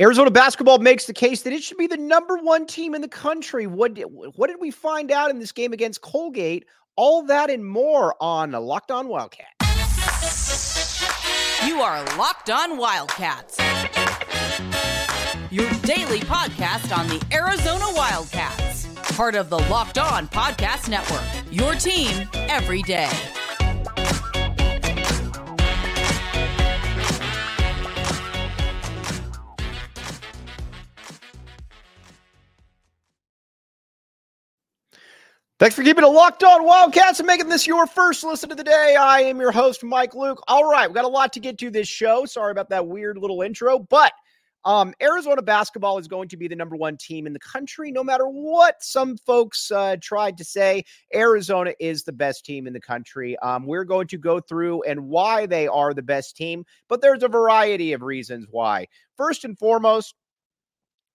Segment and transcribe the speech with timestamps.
[0.00, 3.08] Arizona basketball makes the case that it should be the number one team in the
[3.08, 3.66] country.
[3.66, 6.66] What did, what did we find out in this game against Colgate?
[6.94, 9.48] All that and more on Locked On Wildcat.
[11.66, 13.58] You are Locked On Wildcats,
[15.50, 18.86] your daily podcast on the Arizona Wildcats,
[19.16, 21.24] part of the Locked On Podcast Network.
[21.50, 23.10] Your team every day.
[35.58, 38.62] Thanks for keeping it locked on Wildcats and making this your first listen of the
[38.62, 38.94] day.
[38.94, 40.40] I am your host, Mike Luke.
[40.46, 42.26] All right, we got a lot to get to this show.
[42.26, 44.12] Sorry about that weird little intro, but
[44.64, 48.04] um, Arizona basketball is going to be the number one team in the country, no
[48.04, 50.84] matter what some folks uh, tried to say.
[51.12, 53.36] Arizona is the best team in the country.
[53.40, 57.24] Um, we're going to go through and why they are the best team, but there's
[57.24, 58.86] a variety of reasons why.
[59.16, 60.14] First and foremost,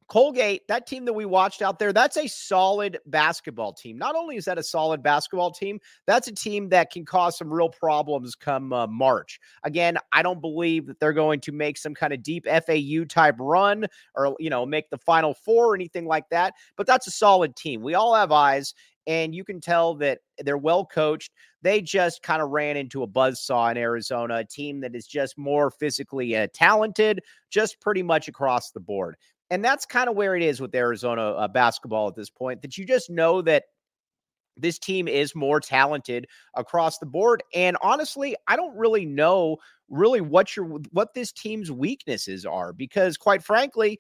[0.07, 3.97] Colgate, that team that we watched out there, that's a solid basketball team.
[3.97, 7.53] Not only is that a solid basketball team, that's a team that can cause some
[7.53, 9.39] real problems come uh, March.
[9.63, 13.35] Again, I don't believe that they're going to make some kind of deep FAU type
[13.39, 17.11] run or, you know, make the final four or anything like that, but that's a
[17.11, 17.81] solid team.
[17.81, 18.73] We all have eyes
[19.07, 21.31] and you can tell that they're well coached.
[21.61, 25.37] They just kind of ran into a buzzsaw in Arizona, a team that is just
[25.37, 29.15] more physically uh, talented, just pretty much across the board.
[29.53, 32.75] And that's kind of where it is with Arizona uh, basketball at this point, that
[32.75, 33.65] you just know that
[34.57, 37.43] this team is more talented across the board.
[37.53, 39.57] And honestly, I don't really know
[39.89, 43.99] really what your what this team's weaknesses are because quite frankly,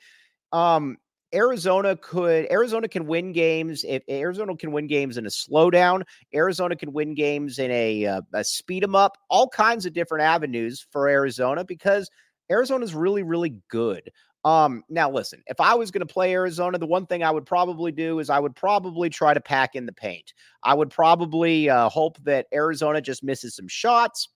[0.53, 0.97] um,
[1.35, 6.01] Arizona could Arizona can win games if Arizona can win games in a slowdown.
[6.33, 9.19] Arizona can win games in a, uh, a speed them up.
[9.29, 12.09] All kinds of different avenues for Arizona because
[12.49, 14.09] Arizona is really really good.
[14.45, 17.45] Um, now listen, if I was going to play Arizona, the one thing I would
[17.45, 20.33] probably do is I would probably try to pack in the paint.
[20.63, 24.27] I would probably uh, hope that Arizona just misses some shots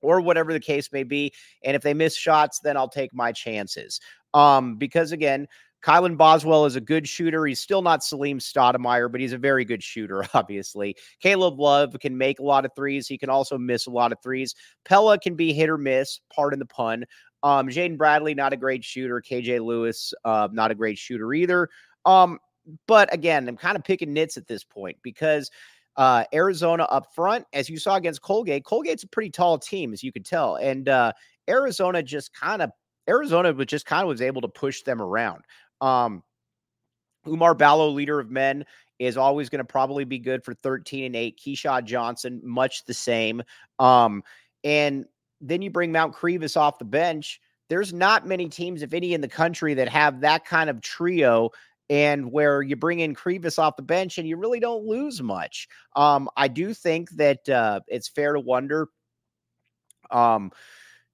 [0.00, 1.32] or whatever the case may be.
[1.64, 4.00] And if they miss shots, then I'll take my chances.
[4.34, 5.48] Um, because again,
[5.82, 7.46] Kylan Boswell is a good shooter.
[7.46, 10.96] He's still not Salim Stoudamire, but he's a very good shooter, obviously.
[11.20, 13.06] Caleb Love can make a lot of threes.
[13.06, 14.54] He can also miss a lot of threes.
[14.84, 17.04] Pelle can be hit or miss, pardon the pun.
[17.42, 19.20] Um, Jaden Bradley, not a great shooter.
[19.20, 21.68] KJ Lewis, uh, not a great shooter either.
[22.04, 22.38] Um,
[22.86, 25.50] but again, I'm kind of picking nits at this point because
[25.96, 30.02] uh, Arizona up front, as you saw against Colgate, Colgate's a pretty tall team, as
[30.02, 30.56] you could tell.
[30.56, 31.12] And uh,
[31.48, 32.70] Arizona just kind of
[33.08, 35.44] Arizona was just kind of was able to push them around.
[35.80, 36.22] Um,
[37.26, 38.64] Oumar Ballo, leader of men,
[38.98, 41.40] is always going to probably be good for 13 and 8.
[41.44, 43.42] Keshad Johnson, much the same.
[43.78, 44.22] Um,
[44.64, 45.06] and
[45.40, 47.40] then you bring Mount Krivas off the bench.
[47.68, 51.50] There's not many teams, if any, in the country that have that kind of trio
[51.90, 55.68] and where you bring in Krivas off the bench and you really don't lose much.
[55.96, 58.88] Um, I do think that uh, it's fair to wonder
[60.10, 60.50] um,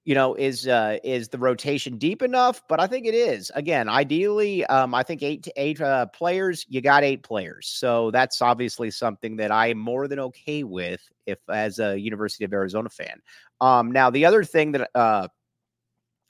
[0.05, 2.63] you know, is uh, is the rotation deep enough?
[2.69, 3.51] But I think it is.
[3.55, 6.67] Again, ideally, um, I think eight to eight uh, players.
[6.69, 11.01] You got eight players, so that's obviously something that I am more than okay with.
[11.27, 13.21] If as a University of Arizona fan,
[13.61, 15.29] um, now the other thing that uh,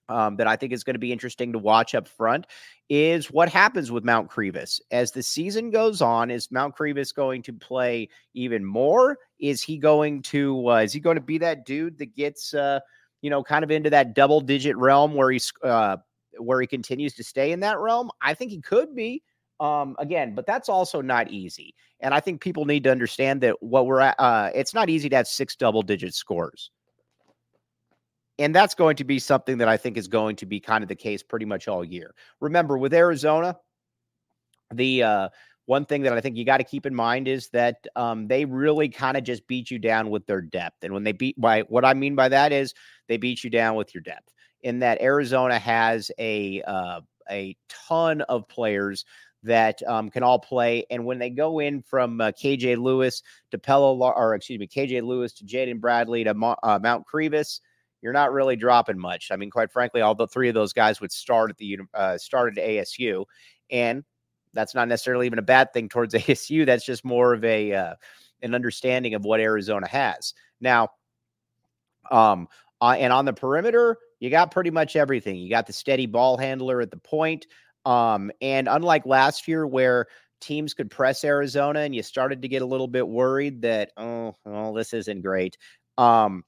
[0.08, 2.46] um, that I think is going to be interesting to watch up front
[2.88, 6.30] is what happens with Mount Krivas as the season goes on.
[6.30, 9.18] Is Mount Krivas going to play even more?
[9.40, 12.80] Is he going to uh, is he going to be that dude that gets uh,
[13.24, 15.96] you know, kind of into that double digit realm where he's uh,
[16.36, 18.10] where he continues to stay in that realm?
[18.20, 19.22] I think he could be.
[19.60, 21.74] Um, again, but that's also not easy.
[22.00, 25.08] And I think people need to understand that what we're at, uh, it's not easy
[25.08, 26.70] to have six double digit scores.
[28.38, 30.88] And that's going to be something that I think is going to be kind of
[30.88, 32.14] the case pretty much all year.
[32.40, 33.56] Remember, with Arizona,
[34.74, 35.28] the uh,
[35.66, 38.44] one thing that I think you got to keep in mind is that um, they
[38.44, 40.84] really kind of just beat you down with their depth.
[40.84, 42.74] And when they beat by what I mean by that is
[43.08, 44.32] they beat you down with your depth.
[44.62, 47.00] In that Arizona has a uh,
[47.30, 49.04] a ton of players
[49.42, 53.58] that um, can all play, and when they go in from uh, KJ Lewis to
[53.58, 57.60] Pelle, or excuse me, KJ Lewis to Jaden Bradley to Mo- uh, Mount Krivas,
[58.00, 59.28] you're not really dropping much.
[59.30, 62.16] I mean, quite frankly, all the three of those guys would start at the uh,
[62.16, 63.26] started at ASU,
[63.70, 64.02] and
[64.54, 66.64] that's not necessarily even a bad thing towards ASU.
[66.64, 67.94] That's just more of a uh,
[68.42, 70.88] an understanding of what Arizona has now.
[72.10, 72.48] Um,
[72.80, 75.36] uh, and on the perimeter, you got pretty much everything.
[75.36, 77.46] You got the steady ball handler at the point.
[77.86, 80.06] Um, and unlike last year, where
[80.40, 84.34] teams could press Arizona and you started to get a little bit worried that, oh,
[84.44, 85.56] well, this isn't great.
[85.96, 86.44] Um,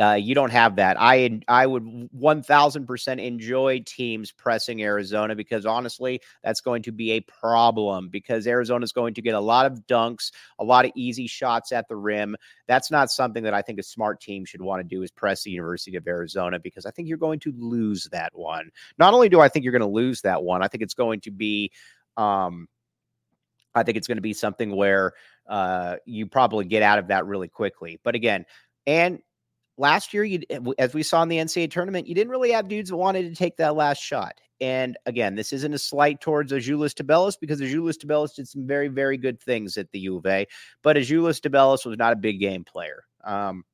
[0.00, 0.96] uh, you don't have that.
[0.98, 6.92] I I would one thousand percent enjoy teams pressing Arizona because honestly, that's going to
[6.92, 10.84] be a problem because Arizona is going to get a lot of dunks, a lot
[10.84, 12.36] of easy shots at the rim.
[12.66, 15.44] That's not something that I think a smart team should want to do is press
[15.44, 18.70] the University of Arizona because I think you're going to lose that one.
[18.98, 21.20] Not only do I think you're going to lose that one, I think it's going
[21.20, 21.70] to be,
[22.16, 22.66] um,
[23.72, 25.12] I think it's going to be something where
[25.48, 28.00] uh, you probably get out of that really quickly.
[28.02, 28.46] But again,
[28.86, 29.20] and
[29.78, 30.40] last year, you
[30.78, 33.34] as we saw in the NCAA tournament, you didn't really have dudes that wanted to
[33.34, 34.40] take that last shot.
[34.60, 38.88] And again, this isn't a slight towards Azuolas Tubelis because Azuolas Tubelis did some very,
[38.88, 40.46] very good things at the U of A,
[40.82, 43.04] but Azuolas Tubelis was not a big game player.
[43.22, 43.64] Um,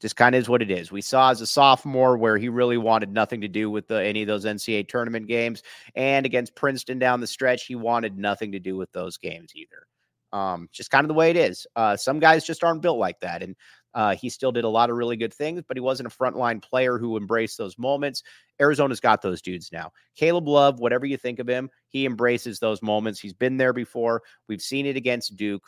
[0.00, 0.92] just kind of is what it is.
[0.92, 4.22] We saw as a sophomore where he really wanted nothing to do with the, any
[4.22, 5.62] of those NCAA tournament games,
[5.94, 9.86] and against Princeton down the stretch, he wanted nothing to do with those games either.
[10.32, 11.66] Um, just kind of the way it is.
[11.74, 13.56] Uh, some guys just aren't built like that, and
[13.94, 16.62] uh, he still did a lot of really good things, but he wasn't a frontline
[16.62, 18.22] player who embraced those moments.
[18.60, 19.92] Arizona's got those dudes now.
[20.14, 23.20] Caleb Love, whatever you think of him, he embraces those moments.
[23.20, 24.22] He's been there before.
[24.48, 25.64] We've seen it against Duke.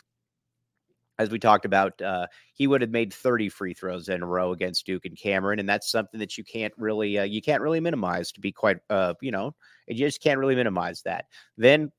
[1.19, 4.53] As we talked about, uh, he would have made 30 free throws in a row
[4.53, 7.79] against Duke and Cameron, and that's something that you can't really uh, you can't really
[7.79, 8.31] minimize.
[8.31, 9.53] To be quite, uh, you know,
[9.87, 11.25] you just can't really minimize that.
[11.57, 11.91] Then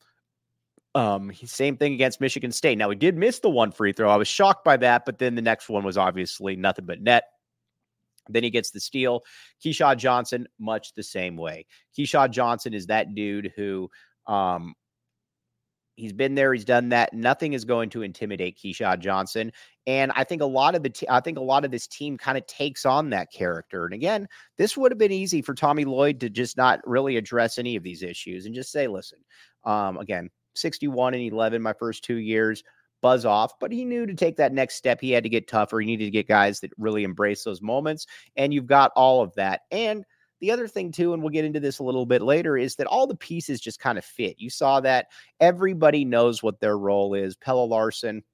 [0.94, 2.76] um, same thing against Michigan State.
[2.78, 4.10] Now, he did miss the one free throw.
[4.10, 7.24] I was shocked by that, but then the next one was obviously nothing but net.
[8.28, 9.22] Then he gets the steal.
[9.64, 11.66] Keshad Johnson, much the same way.
[11.98, 13.90] Keshad Johnson is that dude who
[14.26, 14.74] um,
[15.96, 17.12] he's been there, he's done that.
[17.12, 19.50] Nothing is going to intimidate Keshad Johnson.
[19.86, 22.38] And I think a lot of the I think a lot of this team kind
[22.38, 23.84] of takes on that character.
[23.84, 27.58] And again, this would have been easy for Tommy Lloyd to just not really address
[27.58, 29.18] any of these issues and just say, listen,
[29.64, 32.62] um, again, 61 and 11 my first two years,
[33.00, 33.58] buzz off.
[33.58, 35.80] But he knew to take that next step, he had to get tougher.
[35.80, 38.06] He needed to get guys that really embrace those moments.
[38.36, 39.62] And you've got all of that.
[39.70, 40.04] And
[40.40, 42.86] the other thing, too, and we'll get into this a little bit later, is that
[42.88, 44.36] all the pieces just kind of fit.
[44.38, 45.06] You saw that
[45.38, 47.36] everybody knows what their role is.
[47.36, 48.24] Pelle Larsson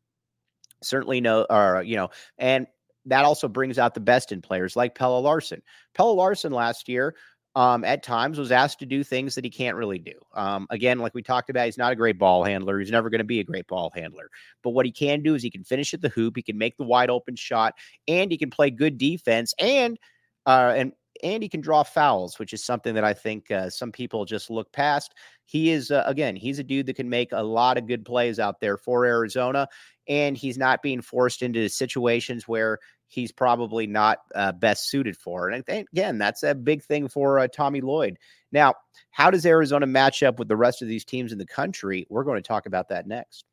[0.83, 2.67] certainly know, or, you know, and
[3.07, 5.63] that also brings out the best in players like Pelle Larsson.
[5.95, 7.15] Pelle Larsson last year
[7.55, 10.13] um, at times was asked to do things that he can't really do.
[10.35, 12.79] Um, again, like we talked about, he's not a great ball handler.
[12.79, 14.31] He's never going to be a great ball handler.
[14.63, 16.77] But what he can do is he can finish at the hoop, he can make
[16.77, 17.75] the wide open shot,
[18.07, 19.99] and he can play good defense, and
[20.47, 20.93] uh, and
[21.23, 24.51] and he can draw fouls, which is something that I think uh, some people just
[24.51, 25.15] look past.
[25.45, 28.39] He is uh, again, he's a dude that can make a lot of good plays
[28.39, 29.69] out there for Arizona,
[30.07, 32.79] and he's not being forced into situations where
[33.09, 35.49] he's probably not uh, best suited for.
[35.49, 38.19] And again, that's a big thing for uh, Tommy Lloyd.
[38.53, 38.75] Now,
[39.11, 42.07] how does Arizona match up with the rest of these teams in the country?
[42.09, 43.45] We're going to talk about that next.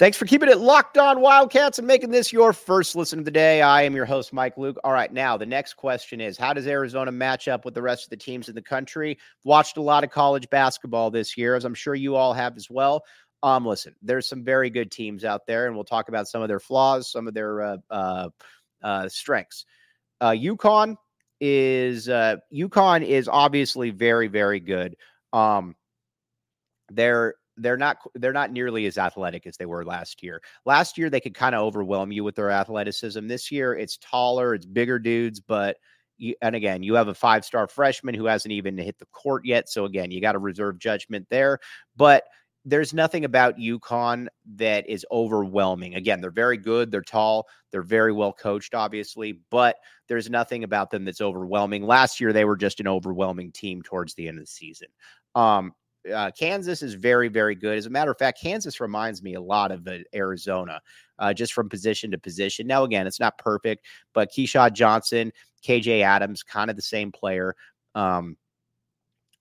[0.00, 3.30] Thanks for keeping it locked on Wildcats and making this your first listen of the
[3.30, 3.60] day.
[3.60, 4.78] I am your host, Mike Luke.
[4.82, 8.04] All right, now the next question is How does Arizona match up with the rest
[8.04, 9.18] of the teams in the country?
[9.44, 12.70] Watched a lot of college basketball this year, as I'm sure you all have as
[12.70, 13.04] well.
[13.42, 16.48] Um, listen, there's some very good teams out there, and we'll talk about some of
[16.48, 18.28] their flaws, some of their uh, uh,
[18.82, 19.64] uh, strengths.
[20.20, 20.96] Uh, UConn
[21.40, 24.96] is uh, UConn is obviously very, very good.
[25.32, 25.74] Um,
[26.90, 30.42] they're they're not they're not nearly as athletic as they were last year.
[30.66, 33.26] Last year they could kind of overwhelm you with their athleticism.
[33.26, 35.76] This year it's taller, it's bigger dudes, but
[36.18, 39.44] you, and again, you have a five star freshman who hasn't even hit the court
[39.44, 39.68] yet.
[39.68, 41.58] So again, you got to reserve judgment there.
[41.96, 42.24] But
[42.64, 44.26] there's nothing about UConn
[44.56, 45.94] that is overwhelming.
[45.94, 46.90] Again, they're very good.
[46.90, 47.46] They're tall.
[47.70, 49.76] They're very well coached, obviously, but
[50.08, 51.86] there's nothing about them that's overwhelming.
[51.86, 54.88] Last year, they were just an overwhelming team towards the end of the season.
[55.34, 55.72] Um,
[56.12, 57.76] uh, Kansas is very, very good.
[57.76, 60.80] As a matter of fact, Kansas reminds me a lot of uh, Arizona,
[61.18, 62.66] uh, just from position to position.
[62.66, 65.32] Now, again, it's not perfect, but Keshad Johnson,
[65.66, 67.54] KJ Adams, kind of the same player.
[67.94, 68.36] Um,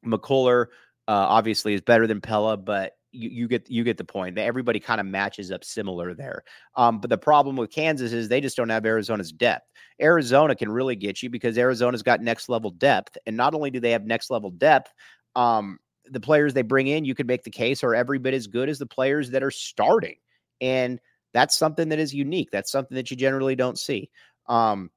[0.06, 0.68] McCullar,
[1.08, 4.36] uh, obviously is better than Pelle, but you, you get you get the point.
[4.36, 6.44] That everybody kind of matches up similar there.
[6.75, 9.68] Um, but the problem with Kansas is they just don't have Arizona's depth.
[10.01, 13.80] Arizona can really get you because Arizona's got next level depth, and not only do
[13.80, 14.92] they have next level depth,
[15.36, 18.48] um, the players they bring in, you could make the case are every bit as
[18.48, 20.16] good as the players that are starting,
[20.62, 21.00] and
[21.34, 22.50] that's something that is unique.
[22.51, 24.10] That's something that you generally don't see.
[24.48, 24.89] Um,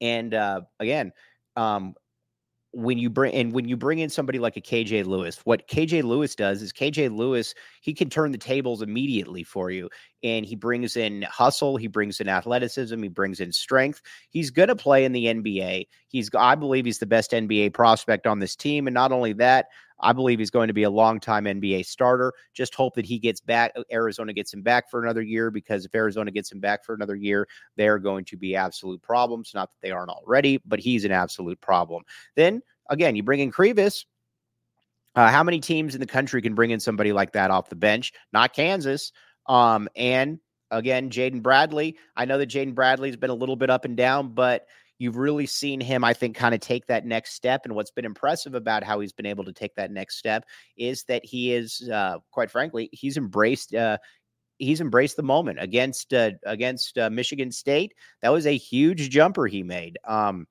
[0.00, 1.12] and uh, again,
[1.56, 1.94] um,
[2.72, 6.04] when you bring and when you bring in somebody like a KJ Lewis, what KJ
[6.04, 9.90] Lewis does is KJ Lewis, he can turn the tables immediately for you.
[10.22, 14.00] And he brings in hustle, he brings in athleticism, he brings in strength.
[14.30, 15.86] He's going to play in the NBA.
[16.08, 19.66] He's I believe he's the best NBA prospect on this team and not only that,
[20.02, 22.32] I believe he's going to be a long time NBA starter.
[22.52, 23.72] Just hope that he gets back.
[23.92, 27.14] Arizona gets him back for another year because if Arizona gets him back for another
[27.14, 29.52] year, they're going to be absolute problems.
[29.54, 32.02] Not that they aren't already, but he's an absolute problem.
[32.34, 34.04] Then again, you bring in Krivas.
[35.14, 37.76] Uh, how many teams in the country can bring in somebody like that off the
[37.76, 38.12] bench?
[38.32, 39.12] Not Kansas.
[39.46, 40.38] Um, and
[40.70, 41.98] again, Jaden Bradley.
[42.16, 44.66] I know that Jaden Bradley's been a little bit up and down, but
[45.02, 47.62] you've really seen him, I think, kind of take that next step.
[47.64, 50.44] And what's been impressive about how he's been able to take that next step
[50.76, 53.74] is that he is, uh, quite frankly, he's embraced.
[53.74, 53.98] Uh,
[54.58, 57.94] he's embraced the moment against uh, against uh, Michigan State.
[58.22, 59.98] That was a huge jumper he made.
[60.06, 60.46] Um,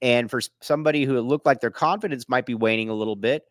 [0.00, 3.42] and for somebody who looked like their confidence might be waning a little bit,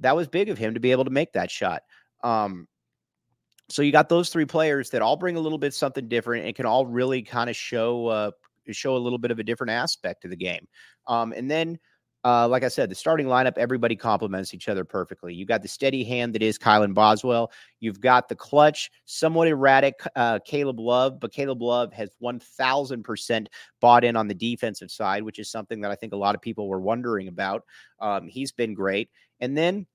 [0.00, 1.82] that was big of him to be able to make that shot.
[2.24, 2.66] Um,
[3.68, 6.54] so you got those three players that all bring a little bit something different and
[6.54, 8.30] can all really kind of show uh,
[8.70, 10.66] show a little bit of a different aspect to the game.
[11.06, 11.78] Um, and then,
[12.24, 15.34] uh, like I said, the starting lineup, everybody complements each other perfectly.
[15.34, 17.50] You got the steady hand that is Kylan Boswell.
[17.80, 23.46] You've got the clutch, somewhat erratic uh, Caleb Love, but Caleb Love has 1000%
[23.80, 26.40] bought in on the defensive side, which is something that I think a lot of
[26.40, 27.64] people were wondering about.
[27.98, 29.10] Um, he's been great.
[29.40, 29.86] And then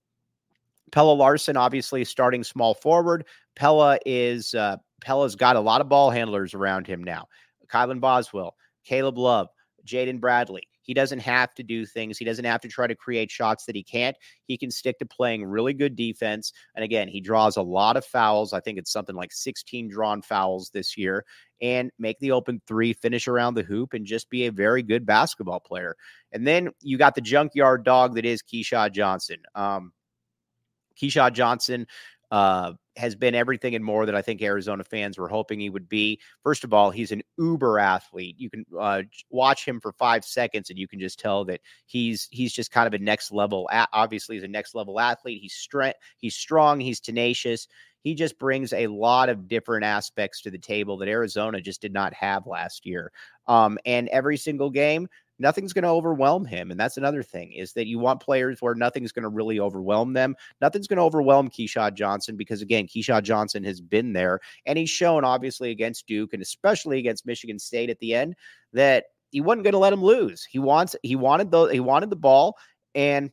[0.91, 3.25] Pelle Larsson, obviously starting small forward.
[3.55, 7.27] Pelle is uh, Pelle's got a lot of ball handlers around him now.
[7.71, 9.47] Kylan Boswell, Caleb Love,
[9.85, 10.67] Jaden Bradley.
[10.81, 12.17] He doesn't have to do things.
[12.17, 14.15] He doesn't have to try to create shots that he can't.
[14.45, 16.53] He can stick to playing really good defense.
[16.75, 18.53] And again, he draws a lot of fouls.
[18.53, 21.25] I think it's something like 16 drawn fouls this year
[21.61, 25.05] and make the open three, finish around the hoop, and just be a very good
[25.05, 25.95] basketball player.
[26.31, 29.39] And then you got the junkyard dog that is Keshad Johnson.
[29.55, 29.91] Um,
[30.97, 31.85] Keshad Johnson
[32.31, 35.87] uh, has been everything and more that I think Arizona fans were hoping he would
[35.87, 36.19] be.
[36.43, 38.35] First of all, he's an uber athlete.
[38.37, 42.27] You can uh, watch him for five seconds, and you can just tell that he's
[42.31, 43.69] he's just kind of a next level.
[43.93, 45.41] Obviously, he's a next level athlete.
[45.41, 45.99] He's strength.
[46.17, 46.79] He's strong.
[46.79, 47.67] He's tenacious.
[48.03, 51.91] He just brings a lot of different aspects to the table that Arizona just did
[51.91, 53.11] not have last year.
[53.47, 56.71] Um, and every single game, nothing's going to overwhelm him.
[56.71, 60.13] And that's another thing is that you want players where nothing's going to really overwhelm
[60.13, 60.35] them.
[60.61, 64.89] Nothing's going to overwhelm Keshad Johnson because, again, Keshad Johnson has been there and he's
[64.89, 68.35] shown, obviously, against Duke and especially against Michigan State at the end
[68.73, 70.47] that he wasn't going to let him lose.
[70.49, 72.57] He wants, he wanted the, he wanted the ball
[72.95, 73.31] and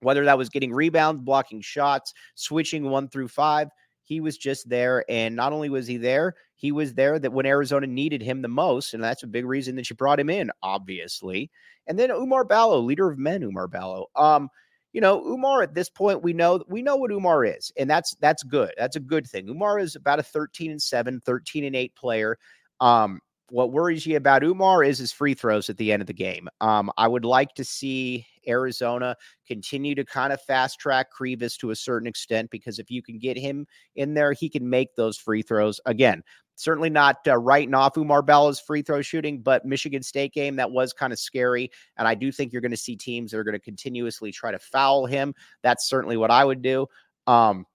[0.00, 3.68] whether that was getting rebounds, blocking shots, switching one through five,
[4.06, 5.04] he was just there.
[5.08, 8.48] And not only was he there, he was there that when Arizona needed him the
[8.48, 8.94] most.
[8.94, 11.50] And that's a big reason that you brought him in, obviously.
[11.88, 14.06] And then Oumar Ballo, leader of men, Oumar Ballo.
[14.14, 14.48] Um,
[14.92, 18.14] you know, Oumar at this point, we know we know what Oumar is, and that's
[18.20, 18.72] that's good.
[18.78, 19.48] That's a good thing.
[19.48, 22.38] Oumar is about a 13 and 7, 13 and 8 player.
[22.80, 23.20] Um,
[23.50, 26.48] what worries you about Oumar is his free throws at the end of the game.
[26.60, 31.70] Um, I would like to see Arizona continue to kind of fast track Krivas to
[31.70, 35.16] a certain extent because if you can get him in there, he can make those
[35.18, 35.80] free throws.
[35.86, 36.22] Again,
[36.56, 40.70] certainly not uh, writing off Oumar Ballo's free throw shooting, but Michigan State game that
[40.70, 41.70] was kind of scary.
[41.96, 44.50] And I do think you're going to see teams that are going to continuously try
[44.50, 45.34] to foul him.
[45.62, 46.86] That's certainly what I would do.
[47.26, 47.66] Um,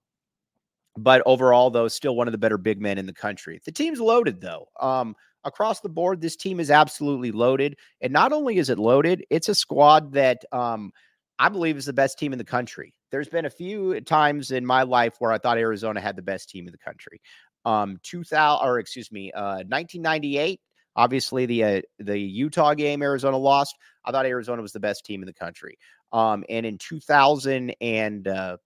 [0.97, 3.61] but overall, though, still one of the better big men in the country.
[3.63, 4.67] The team's loaded, though.
[4.79, 7.77] Um, across the board, this team is absolutely loaded.
[8.01, 10.91] And not only is it loaded, it's a squad that um,
[11.39, 12.93] I believe is the best team in the country.
[13.11, 16.49] There's been a few times in my life where I thought Arizona had the best
[16.49, 17.21] team in the country.
[17.65, 20.59] Um, 2000 or excuse me, uh, 1998.
[20.95, 23.77] Obviously, the uh, the Utah game Arizona lost.
[24.03, 25.77] I thought Arizona was the best team in the country.
[26.11, 28.57] Um, and in 2000 and uh,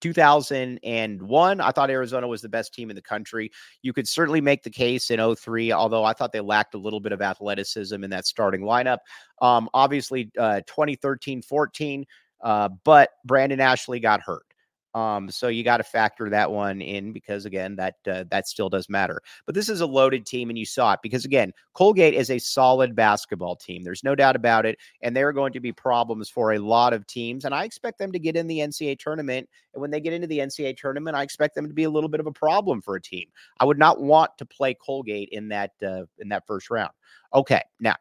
[0.00, 3.50] 2001, I thought Arizona was the best team in the country.
[3.82, 7.00] You could certainly make the case in 03, although I thought they lacked a little
[7.00, 8.98] bit of athleticism in that starting lineup.
[9.40, 12.06] Um, obviously, uh, 2013 14,
[12.42, 14.44] uh, but Brandon Ashley got hurt.
[14.94, 18.68] Um, so you got to factor that one in because again, that uh, that still
[18.68, 19.20] does matter.
[19.46, 22.38] But this is a loaded team, and you saw it because again, Colgate is a
[22.38, 23.82] solid basketball team.
[23.82, 26.92] There's no doubt about it, and there are going to be problems for a lot
[26.92, 27.44] of teams.
[27.44, 29.48] And I expect them to get in the NCAA tournament.
[29.74, 32.08] And when they get into the NCAA tournament, I expect them to be a little
[32.08, 33.28] bit of a problem for a team.
[33.60, 36.92] I would not want to play Colgate in that uh, in that first round.
[37.32, 37.94] Okay, now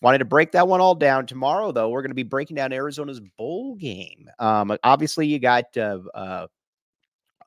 [0.00, 1.90] Wanted to break that one all down tomorrow, though.
[1.90, 4.28] We're going to be breaking down Arizona's bowl game.
[4.38, 6.46] Um, obviously, you got uh, uh,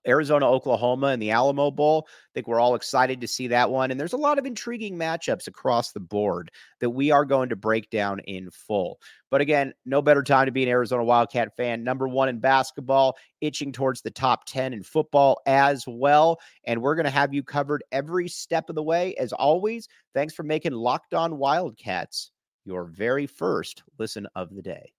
[0.08, 2.08] Arizona, Oklahoma, and the Alamo Bowl.
[2.08, 3.92] I think we're all excited to see that one.
[3.92, 7.56] And there's a lot of intriguing matchups across the board that we are going to
[7.56, 9.00] break down in full.
[9.32, 11.84] But again, no better time to be an Arizona Wildcat fan.
[11.84, 16.40] Number one in basketball, itching towards the top 10 in football as well.
[16.66, 19.16] And we're going to have you covered every step of the way.
[19.16, 22.32] As always, thanks for making Locked On Wildcats
[22.66, 24.95] your very first listen of the day.